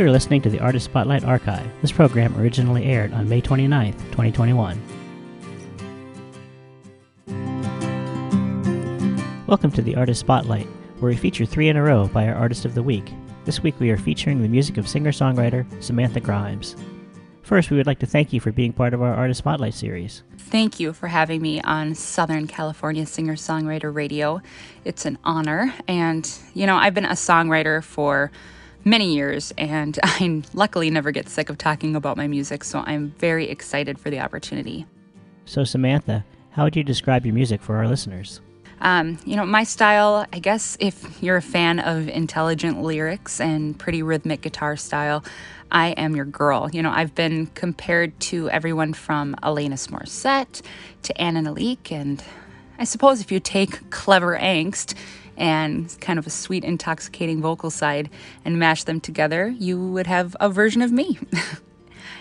You 0.00 0.06
are 0.06 0.10
listening 0.10 0.40
to 0.40 0.48
the 0.48 0.60
Artist 0.60 0.86
Spotlight 0.86 1.24
Archive. 1.24 1.70
This 1.82 1.92
program 1.92 2.34
originally 2.40 2.86
aired 2.86 3.12
on 3.12 3.28
May 3.28 3.42
29th, 3.42 3.98
2021. 4.12 4.80
Welcome 9.46 9.70
to 9.72 9.82
the 9.82 9.96
Artist 9.96 10.20
Spotlight, 10.20 10.66
where 11.00 11.10
we 11.10 11.16
feature 11.18 11.44
three 11.44 11.68
in 11.68 11.76
a 11.76 11.82
row 11.82 12.08
by 12.08 12.26
our 12.26 12.34
Artist 12.34 12.64
of 12.64 12.74
the 12.74 12.82
Week. 12.82 13.12
This 13.44 13.62
week 13.62 13.78
we 13.78 13.90
are 13.90 13.98
featuring 13.98 14.40
the 14.40 14.48
music 14.48 14.78
of 14.78 14.88
singer 14.88 15.12
songwriter 15.12 15.66
Samantha 15.82 16.20
Grimes. 16.20 16.76
First, 17.42 17.70
we 17.70 17.76
would 17.76 17.86
like 17.86 17.98
to 17.98 18.06
thank 18.06 18.32
you 18.32 18.40
for 18.40 18.52
being 18.52 18.72
part 18.72 18.94
of 18.94 19.02
our 19.02 19.12
Artist 19.12 19.40
Spotlight 19.40 19.74
series. 19.74 20.22
Thank 20.38 20.80
you 20.80 20.94
for 20.94 21.08
having 21.08 21.42
me 21.42 21.60
on 21.60 21.94
Southern 21.94 22.46
California 22.46 23.04
Singer 23.04 23.34
Songwriter 23.34 23.94
Radio. 23.94 24.40
It's 24.82 25.04
an 25.04 25.18
honor. 25.24 25.74
And, 25.86 26.26
you 26.54 26.64
know, 26.64 26.76
I've 26.76 26.94
been 26.94 27.04
a 27.04 27.10
songwriter 27.10 27.84
for 27.84 28.32
many 28.84 29.14
years, 29.14 29.52
and 29.58 29.98
I 30.02 30.42
luckily 30.54 30.90
never 30.90 31.10
get 31.10 31.28
sick 31.28 31.50
of 31.50 31.58
talking 31.58 31.96
about 31.96 32.16
my 32.16 32.26
music, 32.26 32.64
so 32.64 32.82
I'm 32.86 33.10
very 33.18 33.48
excited 33.48 33.98
for 33.98 34.10
the 34.10 34.20
opportunity. 34.20 34.86
So, 35.44 35.64
Samantha, 35.64 36.24
how 36.50 36.64
would 36.64 36.76
you 36.76 36.84
describe 36.84 37.24
your 37.24 37.34
music 37.34 37.60
for 37.60 37.76
our 37.76 37.88
listeners? 37.88 38.40
Um, 38.82 39.18
you 39.26 39.36
know, 39.36 39.44
my 39.44 39.64
style, 39.64 40.26
I 40.32 40.38
guess 40.38 40.76
if 40.80 41.22
you're 41.22 41.36
a 41.36 41.42
fan 41.42 41.80
of 41.80 42.08
intelligent 42.08 42.82
lyrics 42.82 43.40
and 43.40 43.78
pretty 43.78 44.02
rhythmic 44.02 44.40
guitar 44.40 44.76
style, 44.76 45.22
I 45.70 45.88
am 45.90 46.16
your 46.16 46.24
girl. 46.24 46.70
You 46.72 46.82
know, 46.82 46.90
I've 46.90 47.14
been 47.14 47.46
compared 47.48 48.18
to 48.20 48.48
everyone 48.50 48.94
from 48.94 49.36
Alanis 49.42 49.88
Morissette 49.88 50.62
to 51.02 51.20
Anna 51.20 51.42
Nalick, 51.42 51.92
and 51.92 52.24
I 52.78 52.84
suppose 52.84 53.20
if 53.20 53.30
you 53.30 53.38
take 53.38 53.90
clever 53.90 54.38
angst 54.38 54.94
and 55.40 55.96
kind 56.00 56.18
of 56.18 56.26
a 56.26 56.30
sweet, 56.30 56.62
intoxicating 56.62 57.40
vocal 57.40 57.70
side 57.70 58.10
and 58.44 58.58
mash 58.58 58.84
them 58.84 59.00
together, 59.00 59.48
you 59.58 59.84
would 59.88 60.06
have 60.06 60.36
a 60.38 60.48
version 60.48 60.82
of 60.82 60.92
me. 60.92 61.18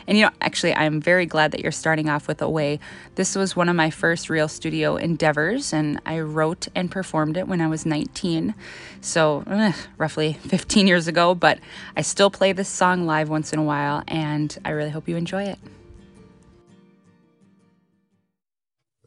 And 0.08 0.18
you 0.18 0.26
know, 0.26 0.32
actually, 0.42 0.74
I'm 0.74 1.00
very 1.00 1.28
glad 1.28 1.52
that 1.52 1.62
you're 1.62 1.72
starting 1.72 2.10
off 2.10 2.28
with 2.28 2.42
Away. 2.42 2.80
This 3.14 3.36
was 3.36 3.56
one 3.56 3.70
of 3.70 3.76
my 3.76 3.92
first 3.92 4.28
real 4.28 4.48
studio 4.48 4.96
endeavors, 4.96 5.72
and 5.72 6.02
I 6.04 6.22
wrote 6.22 6.68
and 6.74 6.90
performed 6.90 7.38
it 7.38 7.48
when 7.48 7.62
I 7.62 7.68
was 7.68 7.86
19. 7.86 8.56
So, 9.02 9.44
eh, 9.46 9.74
roughly 10.00 10.34
15 10.34 10.88
years 10.88 11.08
ago, 11.08 11.36
but 11.36 11.60
I 11.96 12.02
still 12.02 12.32
play 12.32 12.54
this 12.54 12.70
song 12.70 13.06
live 13.06 13.30
once 13.30 13.54
in 13.54 13.60
a 13.60 13.64
while, 13.64 14.02
and 14.08 14.58
I 14.66 14.72
really 14.72 14.90
hope 14.90 15.08
you 15.08 15.16
enjoy 15.16 15.44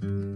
it. 0.00 0.31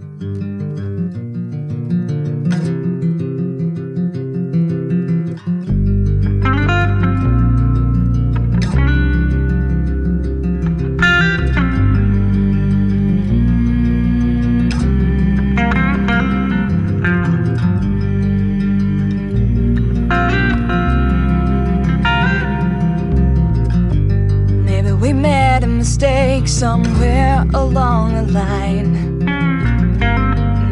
Somewhere 26.47 27.45
along 27.55 28.15
the 28.15 28.23
line. 28.33 29.19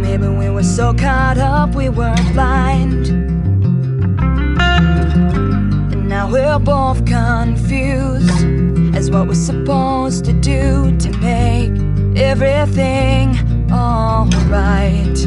Maybe 0.01 0.29
we 0.29 0.49
were 0.49 0.63
so 0.63 0.95
caught 0.95 1.39
up 1.39 1.75
we 1.75 1.89
were 1.89 2.15
blind. 2.33 3.09
And 5.93 6.09
now 6.09 6.31
we're 6.31 6.61
both 6.61 7.05
confused 7.05 8.31
as 8.95 9.11
what 9.11 9.27
we're 9.27 9.35
supposed 9.35 10.25
to 10.27 10.33
do 10.33 10.97
to 10.99 11.11
make 11.19 11.73
everything 12.17 13.37
alright. 13.73 15.19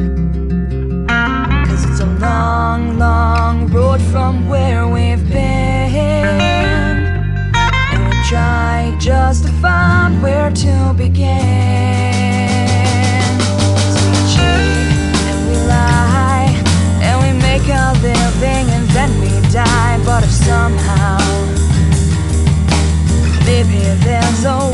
Cause 1.68 1.84
it's 1.84 2.00
a 2.00 2.06
long, 2.22 2.98
long 2.98 3.68
road 3.68 4.02
from 4.02 4.48
where 4.48 4.88
we've 4.88 5.28
been 5.28 6.38
and 7.92 8.06
we 8.06 8.16
try 8.30 8.77
just 9.00 9.46
to 9.46 9.52
find 9.54 10.22
where 10.22 10.50
to 10.50 10.94
begin. 10.98 11.28
We 13.94 14.18
cheat 14.34 15.16
and 15.30 15.48
we 15.48 15.56
lie 15.68 16.50
and 17.02 17.16
we 17.22 17.32
make 17.42 17.68
living 18.02 18.70
and 18.70 18.88
then 18.90 19.12
we 19.22 19.30
die. 19.52 20.00
But 20.06 20.24
if 20.24 20.32
somehow 20.32 21.18
maybe 23.46 23.80
there's 24.04 24.46
a 24.46 24.67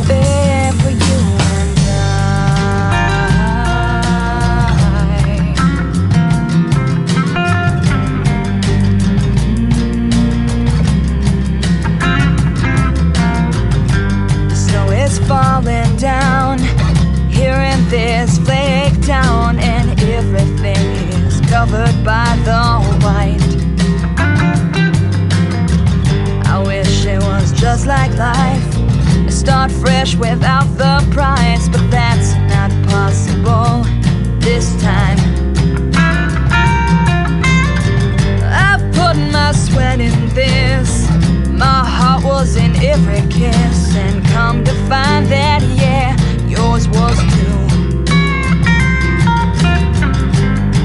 every 42.93 43.27
kiss, 43.31 43.95
and 43.95 44.23
come 44.27 44.63
to 44.63 44.71
find 44.87 45.25
that, 45.25 45.63
yeah, 45.81 46.15
yours 46.47 46.87
was 46.89 47.17
too. 47.33 47.57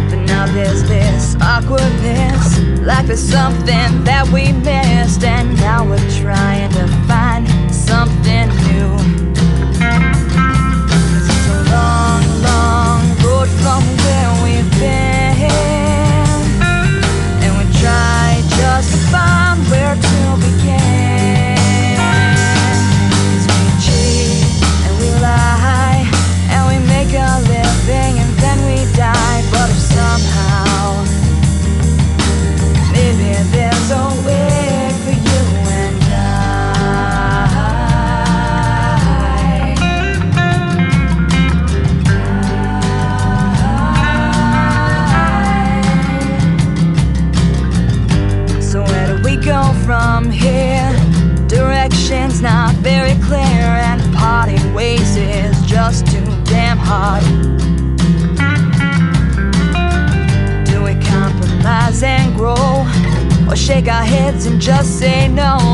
But 0.09 0.21
now 0.25 0.47
there's 0.47 0.83
this 0.89 1.37
awkwardness, 1.43 2.59
like 2.81 3.07
there's 3.07 3.21
something 3.21 4.05
that 4.05 4.27
we 4.33 4.53
missed, 4.53 4.78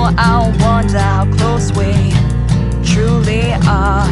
I 0.07 0.53
wonder 0.61 0.99
how 0.99 1.25
close 1.37 1.73
we 1.73 2.13
truly 2.85 3.55
are. 3.67 4.07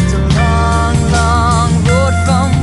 It's 0.00 0.12
a 0.14 0.22
long, 0.38 0.96
long 1.12 1.70
road 1.84 2.14
from 2.24 2.57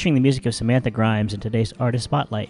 featuring 0.00 0.14
the 0.14 0.20
music 0.20 0.46
of 0.46 0.54
Samantha 0.54 0.90
Grimes 0.90 1.34
in 1.34 1.40
today's 1.40 1.74
Artist 1.78 2.04
Spotlight. 2.04 2.48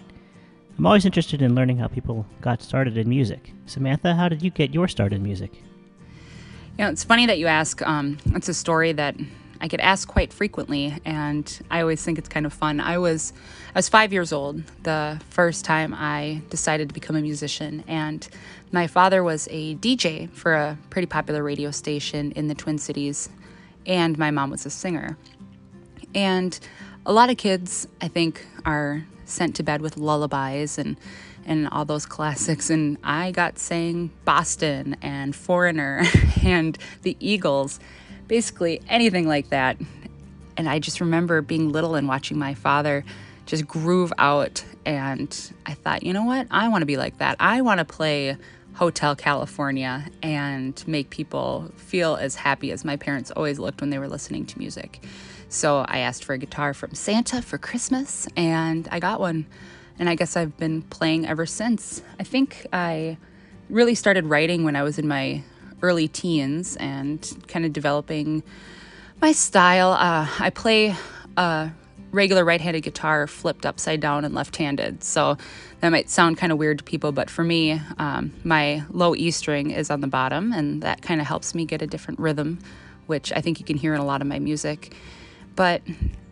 I'm 0.77 0.85
always 0.85 1.03
interested 1.03 1.41
in 1.41 1.53
learning 1.53 1.79
how 1.79 1.89
people 1.89 2.25
got 2.39 2.61
started 2.61 2.95
in 2.95 3.09
music. 3.09 3.51
Samantha, 3.65 4.15
how 4.15 4.29
did 4.29 4.41
you 4.41 4.49
get 4.49 4.73
your 4.73 4.87
start 4.87 5.11
in 5.11 5.21
music? 5.21 5.51
You 6.77 6.85
know, 6.85 6.89
it's 6.89 7.03
funny 7.03 7.25
that 7.25 7.39
you 7.39 7.47
ask. 7.47 7.85
Um, 7.85 8.19
it's 8.27 8.47
a 8.47 8.53
story 8.53 8.93
that 8.93 9.17
I 9.59 9.67
get 9.67 9.81
asked 9.81 10.07
quite 10.07 10.31
frequently, 10.31 10.97
and 11.03 11.61
I 11.69 11.81
always 11.81 12.01
think 12.01 12.17
it's 12.17 12.29
kind 12.29 12.45
of 12.45 12.53
fun. 12.53 12.79
I 12.79 12.97
was 12.97 13.33
I 13.75 13.79
was 13.79 13.89
five 13.89 14.13
years 14.13 14.31
old 14.31 14.63
the 14.83 15.19
first 15.29 15.65
time 15.65 15.93
I 15.93 16.41
decided 16.49 16.87
to 16.87 16.93
become 16.93 17.17
a 17.17 17.21
musician, 17.21 17.83
and 17.85 18.25
my 18.71 18.87
father 18.87 19.25
was 19.25 19.49
a 19.51 19.75
DJ 19.75 20.29
for 20.29 20.53
a 20.53 20.77
pretty 20.89 21.05
popular 21.05 21.43
radio 21.43 21.69
station 21.71 22.31
in 22.31 22.47
the 22.47 22.55
Twin 22.55 22.77
Cities, 22.77 23.27
and 23.85 24.17
my 24.17 24.31
mom 24.31 24.51
was 24.51 24.65
a 24.65 24.69
singer. 24.69 25.17
And 26.15 26.57
a 27.05 27.13
lot 27.13 27.29
of 27.29 27.37
kids, 27.37 27.87
I 27.99 28.07
think, 28.07 28.45
are 28.65 29.05
sent 29.25 29.55
to 29.55 29.63
bed 29.63 29.81
with 29.81 29.97
lullabies 29.97 30.77
and 30.77 30.97
and 31.43 31.67
all 31.69 31.85
those 31.85 32.05
classics 32.05 32.69
and 32.69 32.97
I 33.03 33.31
got 33.31 33.57
saying 33.57 34.11
Boston 34.25 34.95
and 35.01 35.35
Foreigner 35.35 36.03
and 36.43 36.77
the 37.01 37.17
Eagles, 37.19 37.79
basically 38.27 38.79
anything 38.87 39.27
like 39.27 39.49
that. 39.49 39.77
And 40.55 40.69
I 40.69 40.77
just 40.77 41.01
remember 41.01 41.41
being 41.41 41.71
little 41.71 41.95
and 41.95 42.07
watching 42.07 42.37
my 42.37 42.53
father 42.53 43.03
just 43.47 43.67
groove 43.67 44.13
out 44.19 44.63
and 44.85 45.53
I 45.65 45.73
thought, 45.73 46.03
you 46.03 46.13
know 46.13 46.25
what? 46.25 46.45
I 46.51 46.67
want 46.67 46.83
to 46.83 46.85
be 46.85 46.97
like 46.97 47.17
that. 47.17 47.37
I 47.39 47.61
want 47.61 47.79
to 47.79 47.85
play 47.85 48.37
Hotel 48.73 49.15
California 49.15 50.05
and 50.21 50.81
make 50.87 51.09
people 51.09 51.71
feel 51.75 52.15
as 52.15 52.35
happy 52.35 52.71
as 52.71 52.85
my 52.85 52.97
parents 52.97 53.31
always 53.31 53.59
looked 53.59 53.81
when 53.81 53.89
they 53.89 53.97
were 53.97 54.07
listening 54.07 54.45
to 54.45 54.59
music. 54.59 55.03
So 55.51 55.85
I 55.85 55.99
asked 55.99 56.23
for 56.23 56.31
a 56.31 56.37
guitar 56.37 56.73
from 56.73 56.95
Santa 56.95 57.41
for 57.41 57.57
Christmas 57.57 58.25
and 58.37 58.87
I 58.89 59.01
got 59.01 59.19
one. 59.19 59.45
And 59.99 60.09
I 60.09 60.15
guess 60.15 60.37
I've 60.37 60.55
been 60.55 60.81
playing 60.83 61.27
ever 61.27 61.45
since. 61.45 62.01
I 62.17 62.23
think 62.23 62.65
I 62.71 63.17
really 63.69 63.93
started 63.93 64.25
writing 64.25 64.63
when 64.63 64.77
I 64.77 64.83
was 64.83 64.97
in 64.97 65.09
my 65.09 65.43
early 65.81 66.07
teens 66.07 66.77
and 66.77 67.43
kind 67.49 67.65
of 67.65 67.73
developing 67.73 68.43
my 69.21 69.33
style. 69.33 69.91
Uh, 69.91 70.25
I 70.39 70.51
play 70.51 70.95
a 71.35 71.71
regular 72.11 72.45
right 72.45 72.61
handed 72.61 72.83
guitar 72.83 73.27
flipped 73.27 73.65
upside 73.65 73.99
down 73.99 74.23
and 74.23 74.33
left 74.33 74.55
handed. 74.55 75.03
So 75.03 75.37
that 75.81 75.89
might 75.89 76.09
sound 76.09 76.37
kind 76.37 76.53
of 76.53 76.59
weird 76.59 76.77
to 76.77 76.83
people, 76.85 77.11
but 77.11 77.29
for 77.29 77.43
me, 77.43 77.81
um, 77.97 78.31
my 78.45 78.83
low 78.89 79.15
E 79.15 79.31
string 79.31 79.71
is 79.71 79.89
on 79.91 79.99
the 79.99 80.07
bottom, 80.07 80.53
and 80.53 80.81
that 80.81 81.01
kind 81.01 81.19
of 81.19 81.27
helps 81.27 81.53
me 81.53 81.65
get 81.65 81.81
a 81.81 81.87
different 81.87 82.21
rhythm, 82.21 82.59
which 83.07 83.33
I 83.33 83.41
think 83.41 83.59
you 83.59 83.65
can 83.65 83.77
hear 83.77 83.93
in 83.93 83.99
a 83.99 84.05
lot 84.05 84.21
of 84.21 84.27
my 84.27 84.39
music. 84.39 84.95
But 85.55 85.81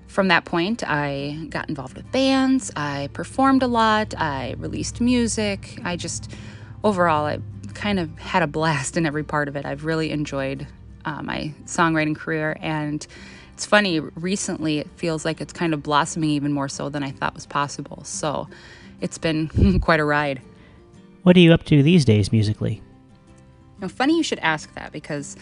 from 0.08 0.30
that 0.30 0.46
point, 0.46 0.84
I 0.86 1.48
got 1.50 1.70
involved 1.70 1.96
with 1.96 2.12
bands, 2.12 2.72
I 2.76 3.10
performed 3.14 3.64
a 3.64 3.68
lot, 3.68 4.14
I 4.18 4.56
released 4.58 5.02
music. 5.02 5.80
I 5.84 5.96
just, 5.96 6.32
overall, 6.84 7.26
I 7.26 7.40
kind 7.74 8.00
of 8.00 8.18
had 8.18 8.42
a 8.42 8.48
blast 8.48 8.98
in 8.98 9.06
every 9.06 9.24
part 9.24 9.48
of 9.48 9.56
it. 9.56 9.66
I've 9.66 9.86
really 9.86 10.12
enjoyed 10.12 10.66
uh, 11.06 11.22
my 11.22 11.54
songwriting 11.66 12.16
career, 12.16 12.58
and 12.60 13.06
it's 13.54 13.66
funny, 13.66 14.00
recently 14.00 14.80
it 14.80 14.90
feels 14.96 15.26
like 15.26 15.42
it's 15.42 15.54
kind 15.54 15.74
of 15.74 15.84
blossoming 15.84 16.32
even 16.32 16.54
more 16.54 16.70
so 16.70 16.90
than 16.90 17.04
I 17.04 17.12
thought 17.12 17.36
was 17.36 17.46
possible. 17.46 18.04
So 18.04 18.48
it's 19.02 19.18
been 19.18 19.80
quite 19.82 20.00
a 20.00 20.06
ride. 20.06 20.42
What 21.24 21.36
are 21.36 21.42
you 21.42 21.54
up 21.54 21.66
to 21.66 21.84
these 21.84 22.06
days 22.06 22.32
musically? 22.32 22.82
Now, 23.80 23.90
funny 23.90 24.18
you 24.18 24.24
should 24.24 24.40
ask 24.40 24.74
that 24.76 24.92
because 24.92 25.36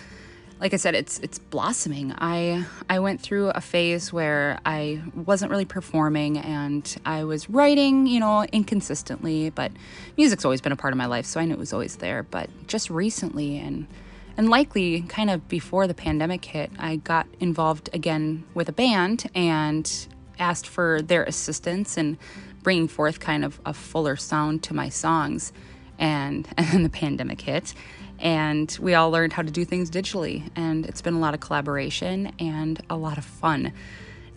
like 0.59 0.73
I 0.73 0.77
said, 0.77 0.95
it's 0.95 1.19
it's 1.19 1.37
blossoming. 1.37 2.13
I 2.17 2.65
I 2.89 2.99
went 2.99 3.21
through 3.21 3.49
a 3.49 3.61
phase 3.61 4.11
where 4.11 4.59
I 4.65 5.01
wasn't 5.13 5.51
really 5.51 5.65
performing 5.65 6.37
and 6.37 6.95
I 7.05 7.25
was 7.25 7.49
writing, 7.49 8.07
you 8.07 8.19
know, 8.19 8.43
inconsistently, 8.51 9.51
but 9.51 9.71
music's 10.17 10.45
always 10.45 10.61
been 10.61 10.71
a 10.71 10.75
part 10.77 10.93
of 10.93 10.97
my 10.97 11.05
life, 11.05 11.25
so 11.25 11.39
I 11.39 11.45
knew 11.45 11.53
it 11.53 11.59
was 11.59 11.73
always 11.73 11.97
there. 11.97 12.23
But 12.23 12.49
just 12.67 12.89
recently 12.89 13.57
and 13.57 13.87
and 14.35 14.49
likely 14.49 15.01
kind 15.01 15.29
of 15.29 15.47
before 15.47 15.87
the 15.87 15.93
pandemic 15.93 16.43
hit, 16.45 16.71
I 16.79 16.97
got 16.97 17.27
involved 17.39 17.89
again 17.93 18.43
with 18.53 18.69
a 18.69 18.73
band 18.73 19.29
and 19.35 20.07
asked 20.39 20.67
for 20.67 21.01
their 21.01 21.23
assistance 21.23 21.97
in 21.97 22.17
bringing 22.63 22.87
forth 22.87 23.19
kind 23.19 23.45
of 23.45 23.59
a 23.65 23.73
fuller 23.73 24.15
sound 24.15 24.63
to 24.63 24.73
my 24.73 24.89
songs. 24.89 25.53
And 25.99 26.47
and 26.57 26.67
then 26.67 26.83
the 26.83 26.89
pandemic 26.89 27.41
hit 27.41 27.75
and 28.19 28.77
we 28.81 28.93
all 28.93 29.11
learned 29.11 29.33
how 29.33 29.41
to 29.41 29.51
do 29.51 29.65
things 29.65 29.89
digitally 29.89 30.49
and 30.55 30.85
it's 30.85 31.01
been 31.01 31.13
a 31.13 31.19
lot 31.19 31.33
of 31.33 31.39
collaboration 31.39 32.31
and 32.39 32.81
a 32.89 32.95
lot 32.95 33.17
of 33.17 33.25
fun. 33.25 33.73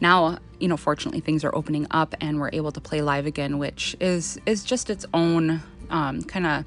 Now 0.00 0.38
you 0.58 0.68
know 0.68 0.76
fortunately 0.76 1.20
things 1.20 1.44
are 1.44 1.54
opening 1.54 1.86
up 1.90 2.14
and 2.20 2.38
we're 2.38 2.50
able 2.52 2.72
to 2.72 2.80
play 2.80 3.00
live 3.00 3.26
again 3.26 3.58
which 3.58 3.96
is 4.00 4.38
is 4.46 4.62
just 4.64 4.90
its 4.90 5.06
own 5.14 5.62
um, 5.90 6.22
kind 6.22 6.46
of 6.46 6.64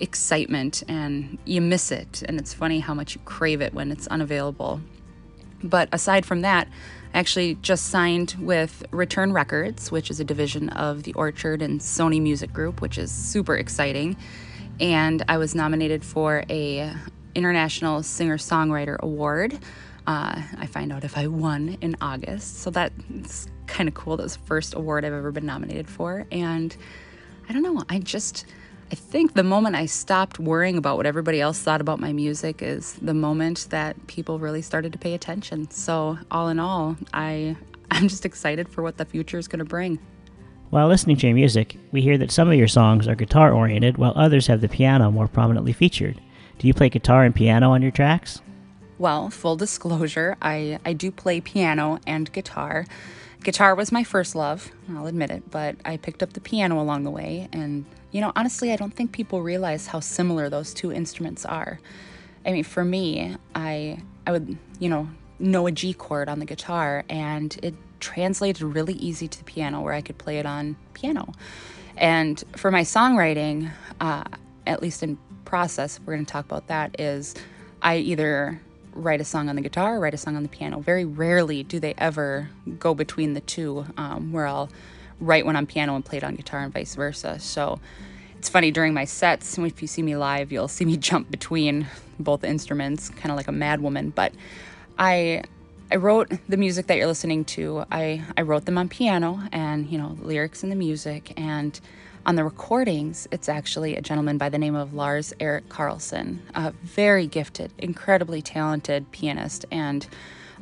excitement 0.00 0.82
and 0.88 1.38
you 1.44 1.60
miss 1.60 1.92
it. 1.92 2.22
And 2.26 2.38
it's 2.38 2.52
funny 2.52 2.80
how 2.80 2.94
much 2.94 3.14
you 3.14 3.20
crave 3.24 3.60
it 3.60 3.72
when 3.72 3.92
it's 3.92 4.06
unavailable. 4.08 4.80
But 5.62 5.88
aside 5.92 6.26
from 6.26 6.40
that 6.42 6.68
I 7.14 7.18
actually 7.18 7.56
just 7.56 7.86
signed 7.86 8.36
with 8.40 8.84
Return 8.90 9.32
Records, 9.32 9.92
which 9.92 10.10
is 10.10 10.18
a 10.18 10.24
division 10.24 10.70
of 10.70 11.02
the 11.02 11.12
Orchard 11.12 11.60
and 11.60 11.80
Sony 11.80 12.20
Music 12.20 12.52
Group, 12.52 12.80
which 12.80 12.96
is 12.96 13.12
super 13.12 13.54
exciting 13.56 14.16
and 14.82 15.22
I 15.28 15.38
was 15.38 15.54
nominated 15.54 16.04
for 16.04 16.44
a 16.50 16.92
International 17.36 18.02
Singer 18.02 18.36
Songwriter 18.36 18.98
Award. 18.98 19.54
Uh, 20.06 20.42
I 20.58 20.66
find 20.66 20.92
out 20.92 21.04
if 21.04 21.16
I 21.16 21.28
won 21.28 21.78
in 21.80 21.96
August, 22.00 22.58
so 22.58 22.70
that's 22.70 23.46
kind 23.68 23.88
of 23.88 23.94
cool. 23.94 24.16
That 24.16 24.24
was 24.24 24.36
the 24.36 24.42
first 24.42 24.74
award 24.74 25.04
I've 25.04 25.12
ever 25.12 25.30
been 25.30 25.46
nominated 25.46 25.88
for, 25.88 26.26
and 26.32 26.76
I 27.48 27.52
don't 27.52 27.62
know. 27.62 27.84
I 27.88 28.00
just 28.00 28.44
I 28.90 28.96
think 28.96 29.34
the 29.34 29.44
moment 29.44 29.76
I 29.76 29.86
stopped 29.86 30.38
worrying 30.40 30.76
about 30.76 30.96
what 30.96 31.06
everybody 31.06 31.40
else 31.40 31.60
thought 31.60 31.80
about 31.80 32.00
my 32.00 32.12
music 32.12 32.60
is 32.60 32.94
the 32.94 33.14
moment 33.14 33.68
that 33.70 34.06
people 34.08 34.40
really 34.40 34.60
started 34.60 34.92
to 34.92 34.98
pay 34.98 35.14
attention. 35.14 35.70
So 35.70 36.18
all 36.30 36.48
in 36.48 36.58
all, 36.58 36.96
I 37.14 37.56
I'm 37.92 38.08
just 38.08 38.26
excited 38.26 38.68
for 38.68 38.82
what 38.82 38.96
the 38.96 39.04
future 39.04 39.38
is 39.38 39.46
going 39.46 39.60
to 39.60 39.64
bring. 39.64 40.00
While 40.72 40.88
listening 40.88 41.18
to 41.18 41.26
your 41.26 41.34
music, 41.34 41.76
we 41.90 42.00
hear 42.00 42.16
that 42.16 42.30
some 42.30 42.48
of 42.48 42.54
your 42.54 42.66
songs 42.66 43.06
are 43.06 43.14
guitar 43.14 43.52
oriented 43.52 43.98
while 43.98 44.14
others 44.16 44.46
have 44.46 44.62
the 44.62 44.70
piano 44.70 45.10
more 45.10 45.28
prominently 45.28 45.74
featured. 45.74 46.18
Do 46.58 46.66
you 46.66 46.72
play 46.72 46.88
guitar 46.88 47.24
and 47.24 47.34
piano 47.34 47.72
on 47.72 47.82
your 47.82 47.90
tracks? 47.90 48.40
Well, 48.96 49.28
full 49.28 49.54
disclosure, 49.54 50.34
I, 50.40 50.78
I 50.82 50.94
do 50.94 51.10
play 51.10 51.42
piano 51.42 51.98
and 52.06 52.32
guitar. 52.32 52.86
Guitar 53.44 53.74
was 53.74 53.92
my 53.92 54.02
first 54.02 54.34
love, 54.34 54.72
I'll 54.88 55.08
admit 55.08 55.30
it, 55.30 55.50
but 55.50 55.76
I 55.84 55.98
picked 55.98 56.22
up 56.22 56.32
the 56.32 56.40
piano 56.40 56.80
along 56.80 57.04
the 57.04 57.10
way. 57.10 57.50
And, 57.52 57.84
you 58.10 58.22
know, 58.22 58.32
honestly, 58.34 58.72
I 58.72 58.76
don't 58.76 58.94
think 58.94 59.12
people 59.12 59.42
realize 59.42 59.88
how 59.88 60.00
similar 60.00 60.48
those 60.48 60.72
two 60.72 60.90
instruments 60.90 61.44
are. 61.44 61.80
I 62.46 62.52
mean, 62.52 62.64
for 62.64 62.82
me, 62.82 63.36
I, 63.54 63.98
I 64.26 64.32
would, 64.32 64.56
you 64.78 64.88
know, 64.88 65.06
know 65.38 65.66
a 65.66 65.70
G 65.70 65.92
chord 65.92 66.30
on 66.30 66.38
the 66.38 66.46
guitar 66.46 67.04
and 67.10 67.58
it 67.62 67.74
translated 68.02 68.60
really 68.62 68.94
easy 68.94 69.28
to 69.28 69.38
the 69.38 69.44
piano 69.44 69.80
where 69.80 69.94
I 69.94 70.02
could 70.02 70.18
play 70.18 70.38
it 70.38 70.44
on 70.44 70.76
piano. 70.92 71.32
And 71.96 72.42
for 72.56 72.70
my 72.70 72.82
songwriting, 72.82 73.70
uh, 74.00 74.24
at 74.66 74.82
least 74.82 75.02
in 75.02 75.16
process, 75.44 76.00
we're 76.04 76.14
going 76.14 76.26
to 76.26 76.32
talk 76.32 76.44
about 76.44 76.66
that, 76.66 77.00
is 77.00 77.34
I 77.80 77.96
either 77.98 78.60
write 78.94 79.20
a 79.20 79.24
song 79.24 79.48
on 79.48 79.56
the 79.56 79.62
guitar 79.62 79.96
or 79.96 80.00
write 80.00 80.14
a 80.14 80.18
song 80.18 80.36
on 80.36 80.42
the 80.42 80.48
piano. 80.48 80.80
Very 80.80 81.04
rarely 81.04 81.62
do 81.62 81.80
they 81.80 81.94
ever 81.96 82.50
go 82.78 82.94
between 82.94 83.34
the 83.34 83.40
two, 83.40 83.86
um, 83.96 84.32
where 84.32 84.46
I'll 84.46 84.70
write 85.20 85.46
one 85.46 85.56
on 85.56 85.66
piano 85.66 85.94
and 85.94 86.04
play 86.04 86.18
it 86.18 86.24
on 86.24 86.34
guitar 86.34 86.60
and 86.60 86.72
vice 86.72 86.94
versa. 86.94 87.38
So 87.38 87.80
it's 88.36 88.48
funny 88.48 88.70
during 88.70 88.92
my 88.92 89.04
sets, 89.04 89.56
if 89.56 89.80
you 89.80 89.88
see 89.88 90.02
me 90.02 90.16
live, 90.16 90.50
you'll 90.50 90.68
see 90.68 90.84
me 90.84 90.96
jump 91.08 91.30
between 91.30 91.86
both 92.18 92.44
instruments, 92.44 93.08
kind 93.08 93.30
of 93.30 93.36
like 93.36 93.48
a 93.48 93.52
mad 93.52 93.80
woman. 93.80 94.10
But 94.10 94.32
I 94.98 95.44
I 95.92 95.96
wrote 95.96 96.32
the 96.48 96.56
music 96.56 96.86
that 96.86 96.96
you're 96.96 97.06
listening 97.06 97.44
to. 97.44 97.84
I, 97.92 98.22
I 98.34 98.42
wrote 98.42 98.64
them 98.64 98.78
on 98.78 98.88
piano 98.88 99.42
and, 99.52 99.86
you 99.90 99.98
know, 99.98 100.16
lyrics 100.22 100.62
and 100.62 100.72
the 100.72 100.76
music. 100.76 101.34
And 101.36 101.78
on 102.24 102.34
the 102.34 102.44
recordings, 102.44 103.28
it's 103.30 103.46
actually 103.46 103.94
a 103.96 104.00
gentleman 104.00 104.38
by 104.38 104.48
the 104.48 104.56
name 104.56 104.74
of 104.74 104.94
Lars 104.94 105.34
Eric 105.38 105.68
Carlson, 105.68 106.40
a 106.54 106.70
very 106.82 107.26
gifted, 107.26 107.74
incredibly 107.76 108.40
talented 108.40 109.12
pianist. 109.12 109.66
And 109.70 110.06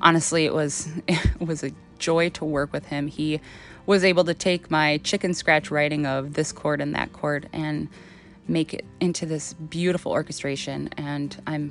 honestly, 0.02 0.46
it 0.46 0.52
was 0.52 0.88
it 1.06 1.40
was 1.40 1.62
a 1.62 1.70
joy 2.00 2.30
to 2.30 2.44
work 2.44 2.72
with 2.72 2.87
him. 2.87 3.06
He 3.06 3.40
was 3.87 4.02
able 4.02 4.25
to 4.25 4.34
take 4.34 4.68
my 4.68 4.99
chicken 4.99 5.32
scratch 5.32 5.70
writing 5.70 6.06
of 6.06 6.34
this 6.34 6.50
chord 6.50 6.80
and 6.80 6.92
that 6.96 7.12
chord 7.12 7.49
and 7.52 7.87
make 8.49 8.75
it 8.75 8.84
into 8.99 9.26
this 9.26 9.52
beautiful 9.52 10.10
orchestration. 10.10 10.88
And 10.96 11.40
I'm 11.46 11.70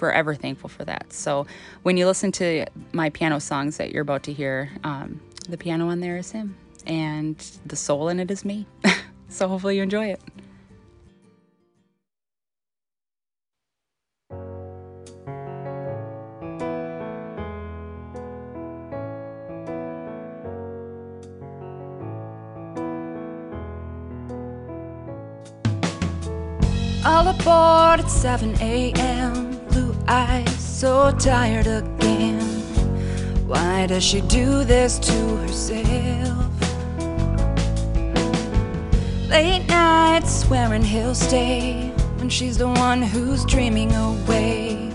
forever 0.00 0.34
thankful 0.34 0.70
for 0.70 0.82
that. 0.82 1.12
So 1.12 1.46
when 1.82 1.98
you 1.98 2.06
listen 2.06 2.32
to 2.32 2.64
my 2.92 3.10
piano 3.10 3.38
songs 3.38 3.76
that 3.76 3.92
you're 3.92 4.00
about 4.00 4.22
to 4.22 4.32
hear, 4.32 4.70
um, 4.82 5.20
the 5.46 5.58
piano 5.58 5.88
on 5.88 6.00
there 6.00 6.16
is 6.16 6.32
him, 6.32 6.56
and 6.86 7.36
the 7.66 7.76
soul 7.76 8.08
in 8.08 8.18
it 8.18 8.30
is 8.30 8.42
me. 8.42 8.66
so 9.28 9.46
hopefully 9.46 9.76
you 9.76 9.82
enjoy 9.82 10.06
it. 10.06 10.22
All 27.04 27.28
aboard 27.28 28.00
at 28.00 28.08
7 28.08 28.54
a.m. 28.62 29.49
Eyes, 30.12 30.58
so 30.58 31.12
tired 31.12 31.68
again. 31.68 32.40
Why 33.46 33.86
does 33.86 34.02
she 34.02 34.22
do 34.22 34.64
this 34.64 34.98
to 34.98 35.36
herself? 35.36 36.50
Late 39.28 39.68
nights 39.68 40.40
swearing 40.40 40.82
he'll 40.82 41.14
stay 41.14 41.92
when 42.16 42.28
she's 42.28 42.58
the 42.58 42.66
one 42.66 43.02
who's 43.02 43.44
dreaming 43.44 43.92
away. 43.94 44.90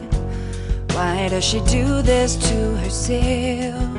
Why 0.91 1.29
does 1.29 1.45
she 1.45 1.61
do 1.61 2.01
this 2.01 2.35
to 2.49 2.75
herself? 2.79 3.97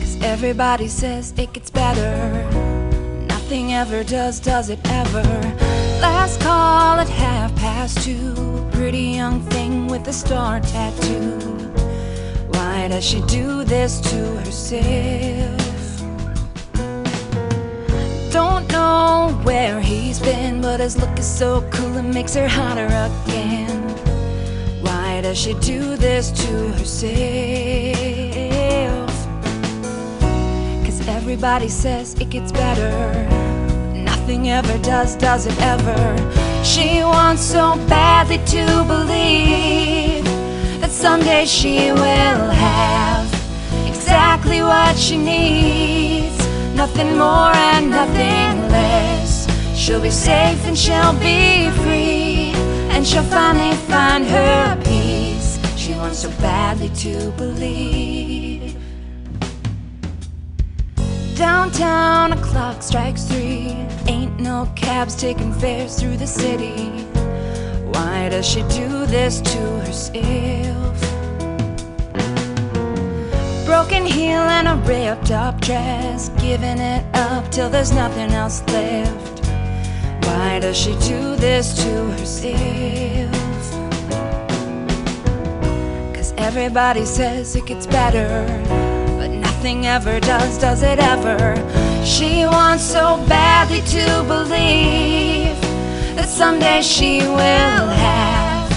Cause 0.00 0.20
everybody 0.22 0.88
says 0.88 1.32
it 1.38 1.52
gets 1.52 1.70
better. 1.70 2.16
Nothing 3.28 3.74
ever 3.74 4.02
does, 4.02 4.40
does 4.40 4.70
it 4.70 4.80
ever? 4.86 5.22
Last 6.00 6.40
call 6.40 6.98
past 7.84 8.02
two. 8.02 8.66
Pretty 8.72 9.12
young 9.20 9.42
thing 9.50 9.88
with 9.88 10.08
a 10.08 10.12
star 10.12 10.58
tattoo. 10.60 11.38
Why 12.54 12.88
does 12.88 13.04
she 13.04 13.20
do 13.26 13.62
this 13.62 14.00
to 14.10 14.20
herself? 14.44 16.00
Don't 18.32 18.66
know 18.72 19.38
where 19.42 19.80
he's 19.80 20.18
been, 20.18 20.62
but 20.62 20.80
his 20.80 20.96
look 20.96 21.18
is 21.18 21.26
so 21.26 21.60
cool 21.72 21.98
it 21.98 22.02
makes 22.04 22.34
her 22.34 22.48
hotter 22.48 22.86
again. 22.86 23.82
Why 24.82 25.20
does 25.20 25.36
she 25.36 25.52
do 25.60 25.96
this 25.96 26.30
to 26.42 26.52
herself? 26.78 27.04
Cause 30.86 31.06
everybody 31.06 31.68
says 31.68 32.14
it 32.14 32.30
gets 32.30 32.50
better. 32.50 33.33
Nothing 34.24 34.48
ever 34.48 34.78
does, 34.78 35.16
does 35.16 35.44
it 35.44 35.60
ever? 35.60 36.64
She 36.64 37.02
wants 37.04 37.42
so 37.42 37.76
badly 37.86 38.38
to 38.38 38.64
believe 38.84 40.24
that 40.80 40.90
someday 40.90 41.44
she 41.44 41.92
will 41.92 42.48
have 42.48 43.28
exactly 43.86 44.62
what 44.62 44.96
she 44.96 45.18
needs. 45.18 46.38
Nothing 46.74 47.18
more 47.18 47.52
and 47.52 47.90
nothing 47.90 48.70
less. 48.72 49.46
She'll 49.78 50.00
be 50.00 50.08
safe 50.08 50.64
and 50.64 50.78
she'll 50.78 51.12
be 51.20 51.68
free. 51.82 52.54
And 52.94 53.06
she'll 53.06 53.24
finally 53.24 53.76
find 53.76 54.24
her 54.24 54.80
peace. 54.84 55.58
She 55.76 55.92
wants 55.92 56.20
so 56.20 56.30
badly 56.40 56.88
to 56.88 57.30
believe. 57.32 58.53
Downtown, 61.36 62.32
a 62.32 62.36
clock 62.40 62.80
strikes 62.80 63.24
three. 63.24 63.76
Ain't 64.06 64.38
no 64.38 64.70
cabs 64.76 65.16
taking 65.16 65.52
fares 65.52 65.98
through 65.98 66.16
the 66.16 66.26
city. 66.26 66.90
Why 67.92 68.28
does 68.28 68.46
she 68.46 68.62
do 68.68 69.04
this 69.06 69.40
to 69.40 69.58
herself? 69.80 71.00
Broken 73.66 74.06
heel 74.06 74.42
and 74.56 74.68
a 74.68 74.76
ripped 74.86 75.32
up 75.32 75.60
dress, 75.60 76.28
giving 76.40 76.78
it 76.78 77.04
up 77.14 77.50
till 77.50 77.68
there's 77.68 77.90
nothing 77.92 78.30
else 78.30 78.62
left. 78.68 79.44
Why 80.26 80.60
does 80.60 80.76
she 80.76 80.92
do 81.00 81.34
this 81.34 81.74
to 81.82 82.10
herself? 82.12 83.32
Cause 86.14 86.32
everybody 86.36 87.04
says 87.04 87.56
it 87.56 87.66
gets 87.66 87.86
better, 87.88 88.46
nothing 89.64 89.86
ever 89.86 90.20
does, 90.20 90.58
does 90.58 90.82
it 90.82 90.98
ever? 90.98 91.56
She 92.04 92.44
wants 92.44 92.84
so 92.84 93.16
badly 93.26 93.80
to 93.96 94.22
believe 94.24 95.58
that 96.16 96.28
someday 96.28 96.82
she 96.82 97.20
will 97.20 97.88
have 97.88 98.70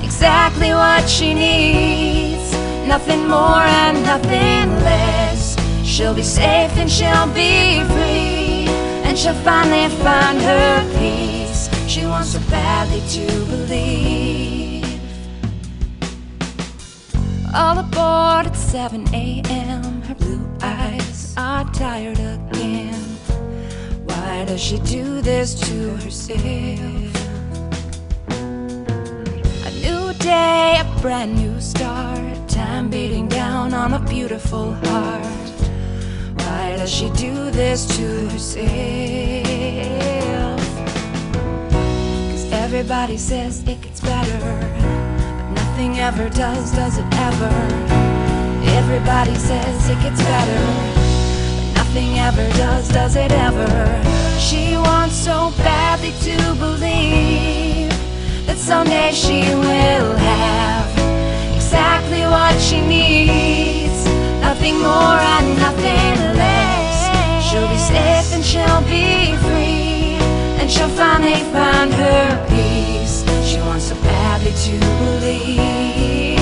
exactly 0.00 0.70
what 0.70 1.08
she 1.08 1.34
needs. 1.34 2.52
Nothing 2.86 3.26
more 3.26 3.64
and 3.82 4.00
nothing 4.04 4.68
less. 4.86 5.56
She'll 5.84 6.14
be 6.14 6.22
safe 6.22 6.70
and 6.76 6.88
she'll 6.88 7.32
be 7.34 7.82
free. 7.94 8.70
And 9.06 9.18
she'll 9.18 9.42
finally 9.42 9.88
find 10.04 10.40
her 10.40 10.98
peace. 11.00 11.68
She 11.88 12.06
wants 12.06 12.34
so 12.34 12.38
badly 12.48 13.00
to 13.16 13.26
believe. 13.46 14.17
All 17.58 17.76
aboard 17.76 18.46
at 18.46 18.54
7 18.54 19.12
a.m. 19.12 20.02
Her 20.02 20.14
blue 20.14 20.48
eyes 20.62 21.34
are 21.36 21.64
tired 21.72 22.20
again. 22.20 22.94
Why 24.04 24.44
does 24.44 24.60
she 24.60 24.78
do 24.78 25.20
this 25.20 25.54
to 25.66 25.96
herself? 25.96 26.38
A 29.66 29.70
new 29.82 30.12
day, 30.20 30.78
a 30.78 30.84
brand 31.02 31.34
new 31.34 31.60
start. 31.60 32.48
Time 32.48 32.88
beating 32.90 33.26
down 33.26 33.74
on 33.74 33.92
a 33.92 33.98
beautiful 33.98 34.74
heart. 34.74 35.26
Why 36.36 36.76
does 36.76 36.90
she 36.90 37.10
do 37.10 37.50
this 37.50 37.86
to 37.96 38.28
herself? 38.28 38.68
Cause 41.72 42.52
everybody 42.52 43.16
says 43.18 43.66
it 43.66 43.80
gets 43.80 44.00
better, 44.00 44.38
nothing 45.78 46.00
ever 46.00 46.28
does, 46.30 46.72
does 46.72 46.98
it 46.98 47.06
ever? 47.12 47.54
Everybody 48.80 49.36
says 49.36 49.88
it 49.88 50.00
gets 50.02 50.20
better, 50.22 50.64
but 51.62 51.74
nothing 51.76 52.18
ever 52.18 52.48
does, 52.58 52.88
does 52.88 53.14
it 53.14 53.30
ever? 53.30 53.68
She 54.40 54.76
wants 54.76 55.14
so 55.14 55.52
badly 55.58 56.10
to 56.26 56.36
believe 56.54 57.90
that 58.46 58.56
someday 58.56 59.12
she 59.12 59.54
will 59.54 60.16
have 60.16 60.90
exactly 61.54 62.22
what 62.22 62.60
she 62.60 62.80
needs. 62.80 64.04
Nothing 64.40 64.80
more 64.80 65.20
and 65.34 65.46
nothing 65.60 66.16
less. 66.42 66.98
She'll 67.48 67.68
be 67.68 67.78
safe 67.78 68.34
and 68.34 68.44
she'll 68.44 68.82
be 68.90 69.36
free. 69.46 70.18
And 70.58 70.68
she'll 70.68 70.88
finally 70.88 71.44
find 71.52 71.92
her 71.94 72.46
peace. 72.48 72.67
She 73.48 73.58
wants 73.60 73.86
so 73.86 73.94
badly 74.02 74.52
to 74.52 74.78
believe. 75.00 76.38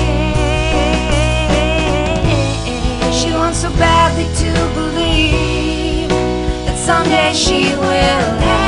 She 3.13 3.31
wants 3.31 3.59
so 3.59 3.69
badly 3.79 4.25
to 4.25 4.51
believe 4.75 6.09
that 6.09 6.77
someday 6.77 7.31
she 7.33 7.73
will 7.77 8.66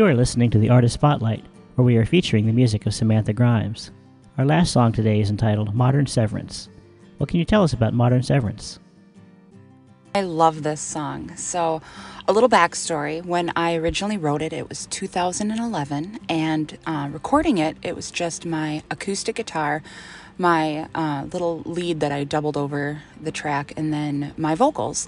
You 0.00 0.06
are 0.06 0.14
listening 0.14 0.48
to 0.52 0.58
the 0.58 0.70
Artist 0.70 0.94
Spotlight, 0.94 1.44
where 1.74 1.84
we 1.84 1.98
are 1.98 2.06
featuring 2.06 2.46
the 2.46 2.54
music 2.54 2.86
of 2.86 2.94
Samantha 2.94 3.34
Grimes. 3.34 3.90
Our 4.38 4.46
last 4.46 4.72
song 4.72 4.92
today 4.92 5.20
is 5.20 5.28
entitled 5.28 5.74
Modern 5.74 6.06
Severance. 6.06 6.70
What 7.18 7.28
can 7.28 7.38
you 7.38 7.44
tell 7.44 7.62
us 7.62 7.74
about 7.74 7.92
Modern 7.92 8.22
Severance? 8.22 8.78
I 10.14 10.22
love 10.22 10.62
this 10.62 10.80
song. 10.80 11.36
So, 11.36 11.82
a 12.26 12.32
little 12.32 12.48
backstory. 12.48 13.22
When 13.22 13.52
I 13.54 13.74
originally 13.74 14.16
wrote 14.16 14.40
it, 14.40 14.54
it 14.54 14.70
was 14.70 14.86
2011, 14.86 16.18
and 16.30 16.78
uh, 16.86 17.10
recording 17.12 17.58
it, 17.58 17.76
it 17.82 17.94
was 17.94 18.10
just 18.10 18.46
my 18.46 18.82
acoustic 18.90 19.36
guitar, 19.36 19.82
my 20.38 20.88
uh, 20.94 21.26
little 21.30 21.60
lead 21.66 22.00
that 22.00 22.10
I 22.10 22.24
doubled 22.24 22.56
over 22.56 23.02
the 23.20 23.30
track, 23.30 23.74
and 23.76 23.92
then 23.92 24.32
my 24.38 24.54
vocals. 24.54 25.06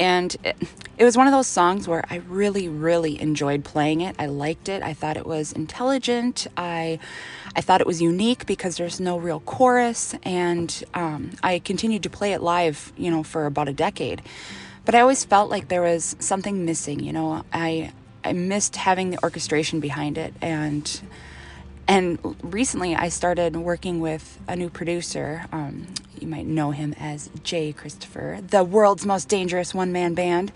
And 0.00 0.34
it, 0.42 0.56
it 0.96 1.04
was 1.04 1.14
one 1.14 1.26
of 1.26 1.32
those 1.34 1.46
songs 1.46 1.86
where 1.86 2.02
I 2.08 2.16
really, 2.26 2.70
really 2.70 3.20
enjoyed 3.20 3.64
playing 3.64 4.00
it. 4.00 4.16
I 4.18 4.26
liked 4.26 4.70
it. 4.70 4.82
I 4.82 4.94
thought 4.94 5.18
it 5.18 5.26
was 5.26 5.52
intelligent. 5.52 6.46
I, 6.56 6.98
I 7.54 7.60
thought 7.60 7.82
it 7.82 7.86
was 7.86 8.00
unique 8.00 8.46
because 8.46 8.78
there's 8.78 8.98
no 8.98 9.18
real 9.18 9.40
chorus, 9.40 10.14
and 10.22 10.82
um, 10.94 11.32
I 11.42 11.58
continued 11.58 12.02
to 12.04 12.10
play 12.10 12.32
it 12.32 12.40
live, 12.40 12.94
you 12.96 13.10
know, 13.10 13.22
for 13.22 13.44
about 13.44 13.68
a 13.68 13.74
decade. 13.74 14.22
But 14.86 14.94
I 14.94 15.00
always 15.00 15.22
felt 15.22 15.50
like 15.50 15.68
there 15.68 15.82
was 15.82 16.16
something 16.18 16.64
missing. 16.64 17.00
You 17.00 17.12
know, 17.12 17.44
I 17.52 17.92
I 18.24 18.32
missed 18.32 18.76
having 18.76 19.10
the 19.10 19.22
orchestration 19.22 19.80
behind 19.80 20.16
it, 20.16 20.32
and 20.40 21.02
and 21.90 22.20
recently 22.44 22.94
I 22.96 23.10
started 23.10 23.56
working 23.56 24.00
with 24.00 24.38
a 24.48 24.56
new 24.56 24.70
producer. 24.70 25.46
Um, 25.52 25.88
you 26.20 26.28
might 26.28 26.46
know 26.46 26.70
him 26.72 26.94
as 27.00 27.30
Jay 27.44 27.72
Christopher, 27.74 28.40
the 28.46 28.64
world's 28.64 29.06
most 29.06 29.28
dangerous 29.28 29.74
one 29.74 29.92
man 29.92 30.14
band. 30.14 30.52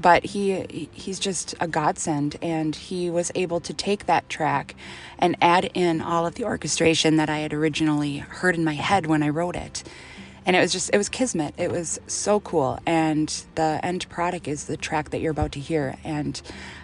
but 0.00 0.24
he 0.26 0.88
he's 0.92 1.20
just 1.20 1.54
a 1.60 1.68
godsend 1.68 2.36
and 2.42 2.76
he 2.76 3.10
was 3.10 3.32
able 3.36 3.60
to 3.60 3.74
take 3.74 4.06
that 4.06 4.28
track 4.28 4.76
and 5.18 5.36
add 5.42 5.70
in 5.74 6.02
all 6.02 6.26
of 6.26 6.36
the 6.36 6.44
orchestration 6.44 7.16
that 7.16 7.30
I 7.30 7.38
had 7.40 7.54
originally 7.54 8.18
heard 8.18 8.56
in 8.56 8.64
my 8.64 8.74
head 8.74 9.06
when 9.06 9.22
I 9.22 9.30
wrote 9.30 9.56
it 9.56 9.84
and 10.46 10.56
it 10.56 10.60
was 10.60 10.72
just 10.72 10.90
it 10.92 10.98
was 10.98 11.08
kismet. 11.08 11.54
It 11.56 11.70
was 11.70 12.00
so 12.06 12.40
cool. 12.40 12.78
And 12.86 13.28
the 13.54 13.80
end 13.82 14.08
product 14.08 14.46
is 14.48 14.66
the 14.66 14.76
track 14.76 15.10
that 15.10 15.20
you're 15.20 15.30
about 15.30 15.52
to 15.52 15.60
hear. 15.60 15.96
And 16.04 16.40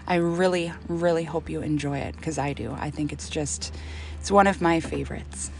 i 0.06 0.16
really 0.16 0.72
really 0.88 1.24
hope 1.24 1.48
you 1.48 1.60
enjoy 1.60 1.98
it 1.98 2.16
because 2.16 2.38
i 2.38 2.52
do. 2.52 2.76
I 2.78 2.90
think 2.90 3.12
it's 3.12 3.28
just 3.28 3.72
it's 4.18 4.30
one 4.30 4.46
of 4.46 4.60
my 4.60 4.80
favorites 4.80 5.50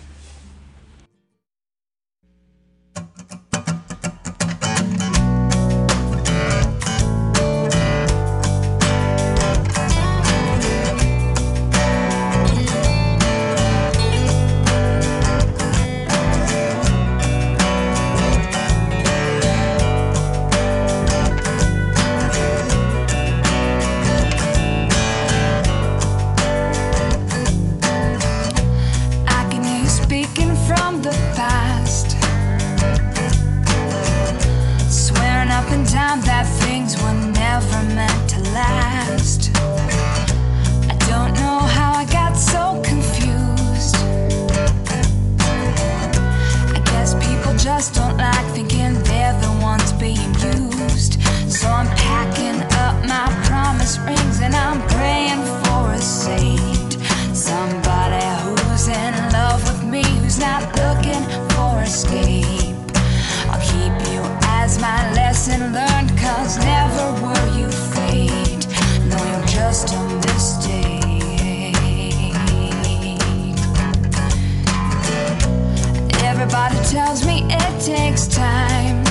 tells 76.90 77.24
me 77.24 77.44
it 77.48 77.80
takes 77.80 78.26
time. 78.26 79.04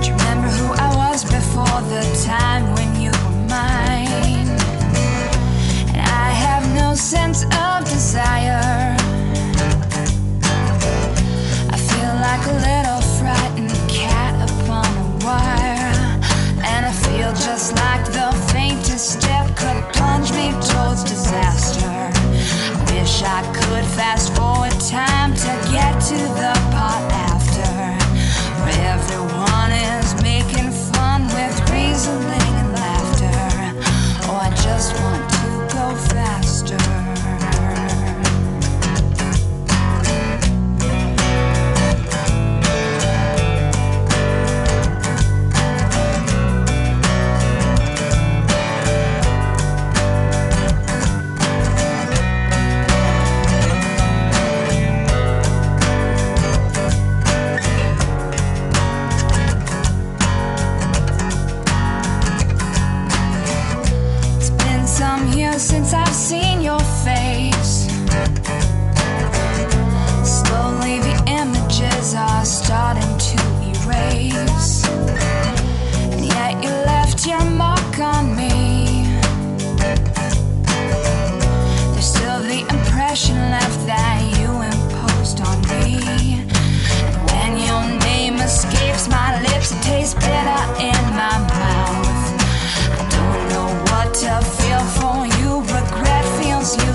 Do 0.00 0.08
you 0.08 0.14
remember 0.14 0.48
who 0.48 0.72
I 0.72 0.90
was 0.96 1.22
before 1.22 1.80
the 1.92 2.02
time 2.24 2.72
when 2.72 2.98
you 2.98 3.10
were 3.10 3.36
mine? 3.46 4.48
And 5.88 6.00
I 6.00 6.30
have 6.30 6.64
no 6.74 6.94
sense 6.94 7.44
of 7.44 7.84
desire. 7.84 8.71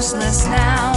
useless 0.07 0.45
now. 0.47 0.96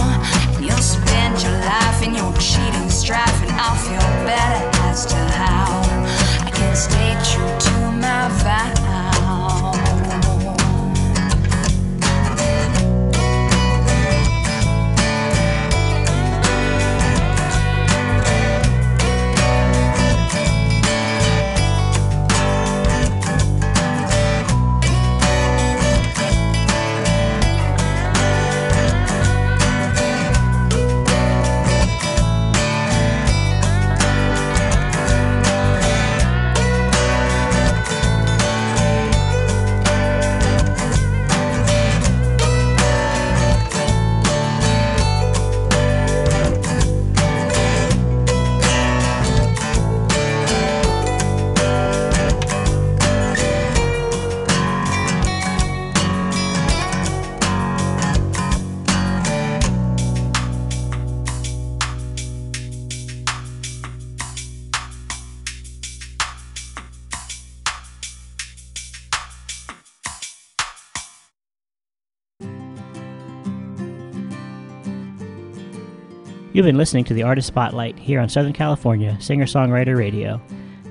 You've 76.53 76.65
been 76.65 76.77
listening 76.77 77.05
to 77.05 77.13
the 77.13 77.23
Artist 77.23 77.47
Spotlight 77.47 77.97
here 77.97 78.19
on 78.19 78.27
Southern 78.27 78.51
California 78.51 79.15
Singer 79.21 79.45
Songwriter 79.45 79.97
Radio. 79.97 80.41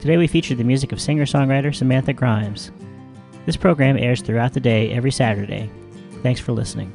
Today 0.01 0.17
we 0.17 0.27
featured 0.27 0.57
the 0.57 0.65
music 0.65 0.91
of 0.91 1.03
singer 1.03 1.27
songwriter 1.27 1.75
Samantha 1.75 2.15
Grimes. 2.15 2.71
This 3.45 3.59
program 3.59 3.99
airs 3.99 4.23
throughout 4.23 4.55
the 4.55 4.61
day 4.61 4.91
every 4.91 5.11
Saturday. 5.11 5.71
Thanks 6.23 6.41
for 6.41 6.53
listening. 6.53 6.91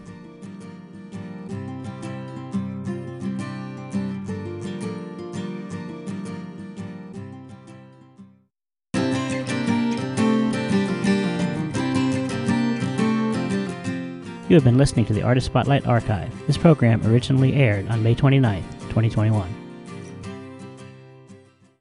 You 14.56 14.58
have 14.60 14.64
been 14.64 14.78
listening 14.78 15.04
to 15.08 15.14
the 15.14 15.22
Artist 15.22 15.48
Spotlight 15.48 15.86
Archive. 15.86 16.32
This 16.48 16.56
program 16.56 17.06
originally 17.06 17.56
aired 17.56 17.90
on 17.90 18.02
May 18.02 18.16
29th, 18.16 18.64
2021. 18.84 19.65